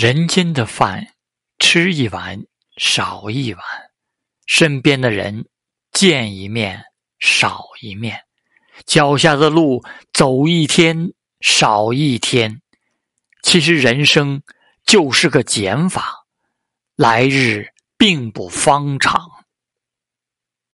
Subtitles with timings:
[0.00, 1.08] 人间的饭
[1.58, 2.44] 吃一碗
[2.78, 3.62] 少一碗
[4.46, 5.50] 身边的人
[5.92, 6.84] 见一面
[7.18, 8.18] 少一面
[8.86, 12.62] 脚下的路走一天少一天。
[13.42, 14.42] 其实人生
[14.86, 16.24] 就是个减法
[16.96, 19.29] 来日并不方长。